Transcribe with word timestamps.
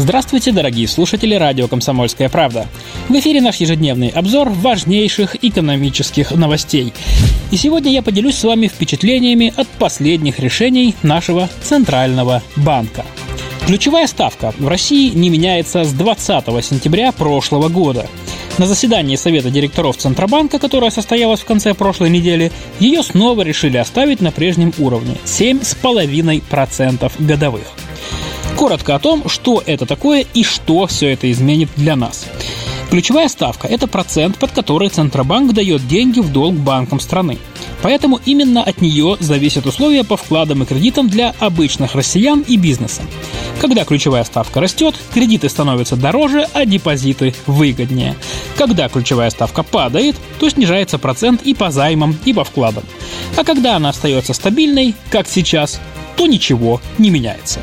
Здравствуйте, 0.00 0.50
дорогие 0.50 0.88
слушатели 0.88 1.34
радио 1.34 1.68
«Комсомольская 1.68 2.30
правда». 2.30 2.66
В 3.10 3.14
эфире 3.16 3.42
наш 3.42 3.56
ежедневный 3.56 4.08
обзор 4.08 4.48
важнейших 4.48 5.44
экономических 5.44 6.30
новостей. 6.30 6.94
И 7.50 7.58
сегодня 7.58 7.92
я 7.92 8.00
поделюсь 8.00 8.36
с 8.36 8.44
вами 8.44 8.66
впечатлениями 8.68 9.52
от 9.54 9.68
последних 9.68 10.40
решений 10.40 10.94
нашего 11.02 11.50
Центрального 11.62 12.42
банка. 12.56 13.04
Ключевая 13.66 14.06
ставка 14.06 14.54
в 14.58 14.68
России 14.68 15.10
не 15.10 15.28
меняется 15.28 15.84
с 15.84 15.92
20 15.92 16.64
сентября 16.64 17.12
прошлого 17.12 17.68
года. 17.68 18.06
На 18.56 18.66
заседании 18.66 19.16
Совета 19.16 19.50
директоров 19.50 19.98
Центробанка, 19.98 20.58
которое 20.58 20.90
состоялось 20.90 21.40
в 21.40 21.44
конце 21.44 21.74
прошлой 21.74 22.08
недели, 22.08 22.50
ее 22.78 23.02
снова 23.02 23.42
решили 23.42 23.76
оставить 23.76 24.22
на 24.22 24.32
прежнем 24.32 24.72
уровне– 24.78 25.18
7,5% 25.26 27.12
годовых. 27.18 27.74
Коротко 28.60 28.94
о 28.94 28.98
том, 28.98 29.26
что 29.26 29.62
это 29.64 29.86
такое 29.86 30.26
и 30.34 30.44
что 30.44 30.86
все 30.86 31.08
это 31.08 31.32
изменит 31.32 31.70
для 31.76 31.96
нас. 31.96 32.26
Ключевая 32.90 33.28
ставка– 33.28 33.66
это 33.68 33.86
процент, 33.86 34.36
под 34.36 34.50
который 34.50 34.90
Центробанк 34.90 35.54
дает 35.54 35.88
деньги 35.88 36.20
в 36.20 36.30
долг 36.30 36.56
банкам 36.56 37.00
страны. 37.00 37.38
Поэтому 37.80 38.20
именно 38.26 38.62
от 38.62 38.82
нее 38.82 39.16
зависят 39.18 39.64
условия 39.64 40.04
по 40.04 40.18
вкладам 40.18 40.62
и 40.62 40.66
кредитам 40.66 41.08
для 41.08 41.34
обычных 41.38 41.94
россиян 41.94 42.44
и 42.46 42.58
бизнеса. 42.58 43.00
Когда 43.62 43.86
ключевая 43.86 44.24
ставка 44.24 44.60
растет, 44.60 44.94
кредиты 45.14 45.48
становятся 45.48 45.96
дороже, 45.96 46.46
а 46.52 46.66
депозиты 46.66 47.34
выгоднее. 47.46 48.14
Когда 48.58 48.90
ключевая 48.90 49.30
ставка 49.30 49.62
падает, 49.62 50.16
то 50.38 50.50
снижается 50.50 50.98
процент 50.98 51.40
и 51.44 51.54
по 51.54 51.70
займам, 51.70 52.14
и 52.26 52.34
по 52.34 52.44
вкладам. 52.44 52.84
А 53.38 53.42
когда 53.42 53.76
она 53.76 53.88
остается 53.88 54.34
стабильной, 54.34 54.94
как 55.08 55.28
сейчас, 55.28 55.80
то 56.18 56.26
ничего 56.26 56.82
не 56.98 57.08
меняется. 57.08 57.60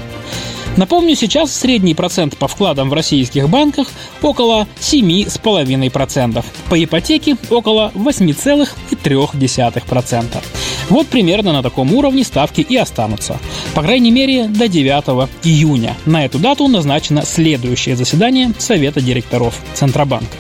Напомню, 0.78 1.16
сейчас 1.16 1.54
средний 1.54 1.94
процент 1.96 2.38
по 2.38 2.48
вкладам 2.48 2.90
в 2.90 2.94
российских 2.94 3.50
банках 3.50 3.88
около 4.22 4.68
7,5%, 4.80 6.46
по 6.70 6.84
ипотеке 6.84 7.36
около 7.50 7.92
8,3%. 7.96 10.44
Вот 10.90 11.08
примерно 11.08 11.52
на 11.52 11.64
таком 11.64 11.92
уровне 11.94 12.24
ставки 12.24 12.62
и 12.62 12.78
останутся. 12.78 13.40
По 13.74 13.82
крайней 13.82 14.12
мере, 14.12 14.48
до 14.48 14.68
9 14.68 15.28
июня. 15.44 15.98
На 16.06 16.26
эту 16.26 16.38
дату 16.38 16.68
назначено 16.68 17.26
следующее 17.26 17.96
заседание 17.96 18.54
Совета 18.60 19.02
директоров 19.02 19.56
Центробанка. 19.74 20.38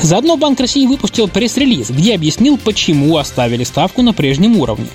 Заодно 0.00 0.36
Банк 0.36 0.60
России 0.60 0.86
выпустил 0.86 1.26
пресс-релиз, 1.26 1.90
где 1.90 2.14
объяснил, 2.14 2.56
почему 2.56 3.16
оставили 3.16 3.64
ставку 3.64 4.02
на 4.02 4.12
прежнем 4.12 4.56
уровне. 4.56 4.86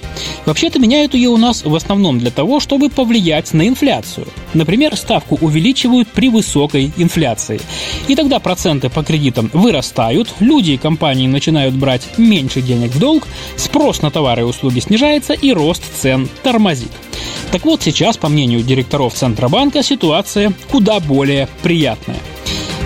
Вообще-то 0.46 0.80
меняют 0.80 1.14
ее 1.14 1.30
у 1.30 1.38
нас 1.38 1.64
в 1.64 1.76
основном 1.76 2.20
для 2.20 2.32
того, 2.32 2.60
чтобы 2.60 2.90
повлиять 2.90 3.54
на 3.54 3.68
инфляцию. 3.68 4.28
Например, 4.54 4.96
ставку 4.96 5.38
увеличивают 5.42 6.08
при 6.08 6.30
высокой 6.30 6.92
инфляции. 6.96 7.60
И 8.08 8.16
тогда 8.16 8.40
проценты 8.40 8.90
по 8.90 9.04
кредитам 9.04 9.50
вырастают, 9.54 10.34
люди 10.40 10.72
и 10.72 10.78
компании 10.78 11.28
начинают 11.28 11.76
брать 11.76 12.18
меньше 12.18 12.62
денег 12.62 12.92
в 12.92 13.00
долг, 13.00 13.28
спрос 13.58 14.02
на 14.02 14.10
товары 14.10 14.44
и 14.44 14.46
услуги 14.46 14.80
снижается 14.80 15.34
и 15.34 15.52
рост 15.52 15.84
цен 16.02 16.30
тормозит. 16.44 16.92
Так 17.52 17.66
вот, 17.66 17.84
сейчас, 17.84 18.18
по 18.18 18.30
мнению 18.30 18.64
директоров 18.64 19.14
Центробанка, 19.14 19.84
ситуация 19.84 20.54
куда 20.72 21.00
более 21.00 21.50
приятная– 21.62 22.20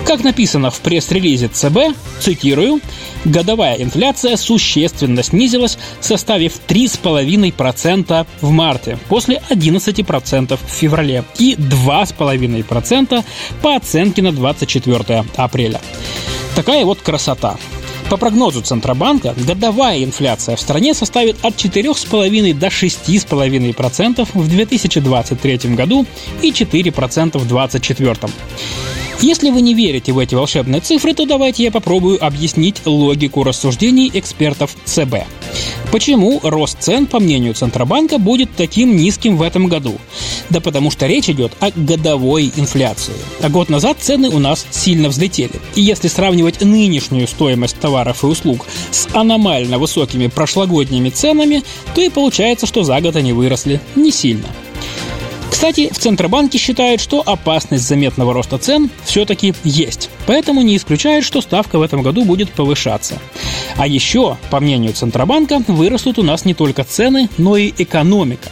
как 0.08 0.24
написано 0.24 0.70
в 0.70 0.80
пресс-релизе 0.80 1.48
ЦБ, 1.48 1.94
цитирую, 2.18 2.80
годовая 3.26 3.76
инфляция 3.76 4.38
существенно 4.38 5.22
снизилась, 5.22 5.76
составив 6.00 6.54
3,5% 6.66 8.26
в 8.40 8.50
марте, 8.50 8.98
после 9.10 9.42
11% 9.50 10.56
в 10.56 10.70
феврале 10.70 11.24
и 11.38 11.56
2,5% 11.56 13.22
по 13.60 13.76
оценке 13.76 14.22
на 14.22 14.32
24 14.32 15.24
апреля. 15.36 15.80
Такая 16.56 16.86
вот 16.86 17.02
красота. 17.02 17.58
По 18.08 18.16
прогнозу 18.16 18.62
Центробанка, 18.62 19.34
годовая 19.36 20.02
инфляция 20.02 20.56
в 20.56 20.60
стране 20.60 20.94
составит 20.94 21.36
от 21.44 21.54
4,5 21.56 22.54
до 22.54 22.66
6,5% 22.68 24.28
в 24.32 24.48
2023 24.48 25.58
году 25.74 26.06
и 26.40 26.50
4% 26.50 27.38
в 27.38 27.46
2024. 27.46 28.16
Если 29.20 29.50
вы 29.50 29.62
не 29.62 29.74
верите 29.74 30.12
в 30.12 30.18
эти 30.18 30.36
волшебные 30.36 30.80
цифры, 30.80 31.12
то 31.12 31.26
давайте 31.26 31.64
я 31.64 31.72
попробую 31.72 32.24
объяснить 32.24 32.86
логику 32.86 33.42
рассуждений 33.42 34.08
экспертов 34.14 34.76
ЦБ. 34.84 35.24
Почему 35.90 36.38
рост 36.44 36.78
цен, 36.80 37.06
по 37.06 37.18
мнению 37.18 37.54
Центробанка, 37.54 38.18
будет 38.18 38.50
таким 38.56 38.96
низким 38.96 39.36
в 39.36 39.42
этом 39.42 39.66
году? 39.66 39.98
Да 40.50 40.60
потому 40.60 40.92
что 40.92 41.06
речь 41.06 41.28
идет 41.28 41.52
о 41.58 41.70
годовой 41.74 42.52
инфляции. 42.56 43.14
А 43.42 43.48
год 43.48 43.70
назад 43.70 43.96
цены 44.00 44.28
у 44.28 44.38
нас 44.38 44.64
сильно 44.70 45.08
взлетели. 45.08 45.54
И 45.74 45.82
если 45.82 46.06
сравнивать 46.06 46.60
нынешнюю 46.60 47.26
стоимость 47.26 47.80
товаров 47.80 48.22
и 48.22 48.26
услуг 48.26 48.66
с 48.92 49.08
аномально 49.14 49.78
высокими 49.78 50.28
прошлогодними 50.28 51.10
ценами, 51.10 51.64
то 51.94 52.00
и 52.00 52.08
получается, 52.08 52.66
что 52.66 52.84
за 52.84 53.00
год 53.00 53.16
они 53.16 53.32
выросли 53.32 53.80
не 53.96 54.12
сильно. 54.12 54.46
Кстати, 55.58 55.90
в 55.92 55.98
Центробанке 55.98 56.56
считают, 56.56 57.00
что 57.00 57.20
опасность 57.20 57.82
заметного 57.82 58.32
роста 58.32 58.58
цен 58.58 58.90
все-таки 59.04 59.54
есть. 59.64 60.08
Поэтому 60.24 60.62
не 60.62 60.76
исключают, 60.76 61.24
что 61.24 61.40
ставка 61.40 61.80
в 61.80 61.82
этом 61.82 62.02
году 62.02 62.24
будет 62.24 62.48
повышаться. 62.52 63.18
А 63.78 63.86
еще, 63.86 64.36
по 64.50 64.58
мнению 64.58 64.92
Центробанка, 64.92 65.62
вырастут 65.68 66.18
у 66.18 66.24
нас 66.24 66.44
не 66.44 66.52
только 66.52 66.82
цены, 66.82 67.28
но 67.38 67.56
и 67.56 67.72
экономика. 67.78 68.48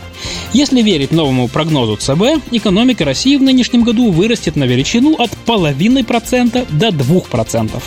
Если 0.52 0.82
верить 0.82 1.10
новому 1.10 1.48
прогнозу 1.48 1.96
ЦБ, 1.96 2.52
экономика 2.52 3.04
России 3.04 3.34
в 3.36 3.42
нынешнем 3.42 3.82
году 3.82 4.12
вырастет 4.12 4.54
на 4.54 4.62
величину 4.64 5.16
от 5.16 5.32
половины 5.44 6.04
процента 6.04 6.64
до 6.70 6.92
двух 6.92 7.26
процентов. 7.26 7.82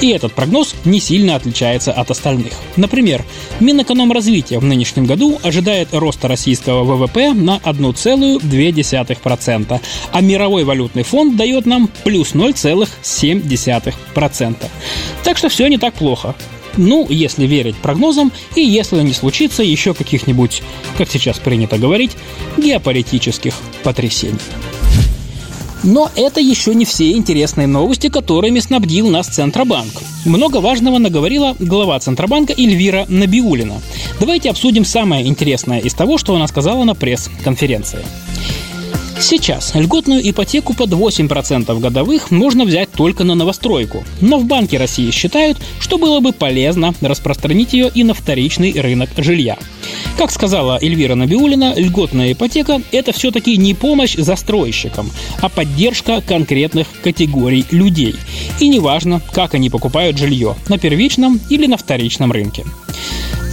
И 0.00 0.10
этот 0.10 0.32
прогноз 0.32 0.76
не 0.84 1.00
сильно 1.00 1.34
отличается 1.34 1.90
от 1.92 2.12
остальных. 2.12 2.52
Например, 2.76 3.24
Минэкономразвития 3.58 4.60
в 4.60 4.64
нынешнем 4.64 5.06
году 5.06 5.40
ожидает 5.42 5.88
роста 5.92 6.28
российского 6.28 6.84
ВВП 6.84 7.32
на 7.32 7.56
1,2%, 7.56 9.80
а 10.12 10.20
Мировой 10.20 10.62
валютный 10.64 11.02
фонд 11.02 11.36
дает 11.36 11.66
нам 11.66 11.90
плюс 12.04 12.34
0,7%. 12.34 14.56
Так 15.24 15.36
что 15.36 15.48
все 15.48 15.66
не 15.66 15.78
так 15.78 15.94
плохо. 15.94 16.36
Ну, 16.76 17.06
если 17.08 17.46
верить 17.46 17.76
прогнозам, 17.76 18.32
и 18.54 18.60
если 18.62 19.02
не 19.02 19.12
случится 19.12 19.62
еще 19.62 19.94
каких-нибудь, 19.94 20.62
как 20.98 21.10
сейчас 21.10 21.38
принято 21.38 21.78
говорить, 21.78 22.12
геополитических 22.56 23.54
потрясений. 23.82 24.38
Но 25.82 26.10
это 26.16 26.40
еще 26.40 26.74
не 26.74 26.84
все 26.84 27.12
интересные 27.12 27.68
новости, 27.68 28.08
которыми 28.08 28.58
снабдил 28.58 29.08
нас 29.08 29.28
Центробанк. 29.28 29.92
Много 30.24 30.56
важного 30.56 30.98
наговорила 30.98 31.54
глава 31.60 32.00
Центробанка 32.00 32.54
Эльвира 32.54 33.06
Набиулина. 33.08 33.80
Давайте 34.18 34.50
обсудим 34.50 34.84
самое 34.84 35.26
интересное 35.26 35.78
из 35.78 35.94
того, 35.94 36.18
что 36.18 36.34
она 36.34 36.48
сказала 36.48 36.82
на 36.82 36.96
пресс-конференции. 36.96 38.00
Сейчас 39.18 39.74
льготную 39.74 40.28
ипотеку 40.28 40.74
под 40.74 40.90
8% 40.90 41.80
годовых 41.80 42.30
можно 42.30 42.64
взять 42.64 42.90
только 42.92 43.24
на 43.24 43.34
новостройку. 43.34 44.04
Но 44.20 44.38
в 44.38 44.44
Банке 44.44 44.76
России 44.76 45.10
считают, 45.10 45.58
что 45.80 45.96
было 45.96 46.20
бы 46.20 46.32
полезно 46.32 46.94
распространить 47.00 47.72
ее 47.72 47.90
и 47.94 48.04
на 48.04 48.12
вторичный 48.12 48.78
рынок 48.78 49.10
жилья. 49.16 49.56
Как 50.18 50.30
сказала 50.30 50.78
Эльвира 50.80 51.14
Набиулина, 51.14 51.74
льготная 51.76 52.32
ипотека– 52.32 52.82
это 52.92 53.12
все-таки 53.12 53.56
не 53.56 53.74
помощь 53.74 54.16
застройщикам, 54.16 55.10
а 55.40 55.48
поддержка 55.48 56.20
конкретных 56.20 56.86
категорий 57.02 57.64
людей. 57.70 58.16
И 58.60 58.68
неважно, 58.68 59.22
как 59.32 59.54
они 59.54 59.70
покупают 59.70 60.18
жилье– 60.18 60.56
на 60.68 60.78
первичном 60.78 61.40
или 61.48 61.66
на 61.66 61.76
вторичном 61.78 62.32
рынке. 62.32 62.64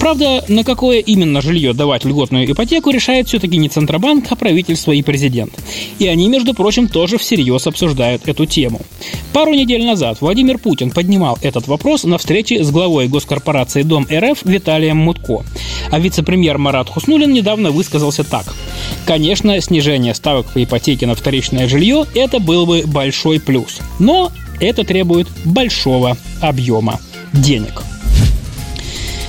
Правда, 0.03 0.43
на 0.49 0.65
какое 0.65 0.99
именно 0.99 1.41
жилье 1.41 1.71
давать 1.71 2.03
льготную 2.03 2.51
ипотеку 2.51 2.89
решает 2.89 3.29
все-таки 3.29 3.55
не 3.55 3.69
Центробанк, 3.69 4.25
а 4.29 4.35
правительство 4.35 4.91
и 4.91 5.01
президент. 5.01 5.53
И 5.97 6.07
они, 6.07 6.27
между 6.27 6.53
прочим, 6.53 6.89
тоже 6.89 7.17
всерьез 7.17 7.67
обсуждают 7.67 8.27
эту 8.27 8.45
тему. 8.45 8.81
Пару 9.31 9.53
недель 9.53 9.85
назад 9.85 10.17
Владимир 10.19 10.57
Путин 10.57 10.91
поднимал 10.91 11.37
этот 11.41 11.67
вопрос 11.67 12.03
на 12.03 12.17
встрече 12.17 12.65
с 12.65 12.69
главой 12.69 13.07
госкорпорации 13.07 13.83
Дом 13.83 14.05
РФ 14.11 14.43
Виталием 14.43 14.97
Мутко. 14.97 15.45
А 15.89 15.99
вице-премьер 15.99 16.57
Марат 16.57 16.89
Хуснулин 16.89 17.31
недавно 17.31 17.71
высказался 17.71 18.25
так. 18.25 18.53
Конечно, 19.05 19.61
снижение 19.61 20.13
ставок 20.13 20.47
по 20.47 20.61
ипотеке 20.61 21.07
на 21.07 21.15
вторичное 21.15 21.69
жилье– 21.69 22.05
это 22.13 22.39
был 22.39 22.65
бы 22.65 22.83
большой 22.85 23.39
плюс. 23.39 23.79
Но 23.99 24.33
это 24.59 24.83
требует 24.83 25.29
большого 25.45 26.17
объема 26.41 26.99
денег. 27.31 27.83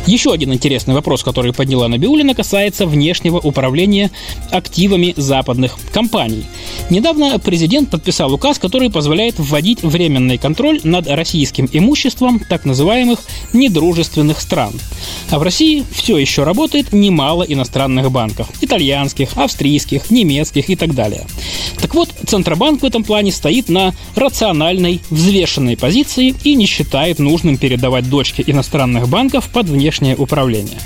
Еще 0.06 0.32
один 0.32 0.52
интересный 0.52 0.94
вопрос, 0.94 1.22
который 1.22 1.54
подняла 1.54 1.88
Набиулина, 1.88 2.34
касается 2.34 2.86
внешнего 2.86 3.38
управления 3.38 4.10
активами 4.50 5.14
западных 5.16 5.78
компаний. 5.92 6.44
Недавно 6.90 7.38
президент 7.38 7.90
подписал 7.90 8.32
указ, 8.34 8.58
который 8.58 8.90
позволяет 8.90 9.38
вводить 9.38 9.82
временный 9.82 10.36
контроль 10.36 10.80
над 10.84 11.06
российским 11.08 11.68
имуществом 11.72 12.38
так 12.38 12.66
называемых 12.66 13.20
недружественных 13.54 14.40
стран. 14.40 14.74
А 15.30 15.38
в 15.38 15.42
России 15.42 15.84
все 15.90 16.18
еще 16.18 16.44
работает 16.44 16.92
немало 16.92 17.42
иностранных 17.42 18.10
банков. 18.10 18.48
Итальянских, 18.60 19.30
австрийских, 19.36 20.10
немецких 20.10 20.68
и 20.68 20.76
так 20.76 20.94
далее. 20.94 21.26
Так 21.80 21.94
вот, 21.94 22.10
Центробанк 22.24 22.82
в 22.82 22.84
этом 22.84 23.04
плане 23.04 23.32
стоит 23.32 23.68
на 23.68 23.94
рациональной, 24.14 25.00
взвешенной 25.10 25.76
позиции 25.76 26.34
и 26.44 26.54
не 26.54 26.66
считает 26.66 27.18
нужным 27.18 27.56
передавать 27.56 28.08
дочки 28.08 28.42
иностранных 28.46 29.08
банков 29.08 29.48
под 29.48 29.68
внешнее 29.68 30.16
управление. 30.16 30.78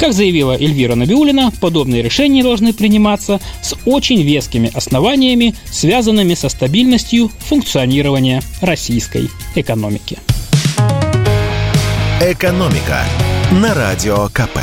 Как 0.00 0.12
заявила 0.12 0.52
Эльвира 0.52 0.94
Набиулина, 0.94 1.52
подобные 1.60 2.02
решения 2.02 2.42
должны 2.42 2.72
приниматься 2.72 3.40
с 3.62 3.74
очень 3.84 4.22
вескими 4.22 4.70
основаниями, 4.74 5.54
связанными 5.70 6.34
со 6.34 6.48
стабильностью 6.48 7.30
функционирования 7.38 8.42
российской 8.60 9.28
экономики. 9.54 10.18
«Экономика» 12.20 13.04
на 13.52 13.74
Радио 13.74 14.28
КП. 14.32 14.58